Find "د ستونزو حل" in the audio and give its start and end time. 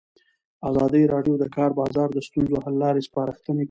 2.13-2.75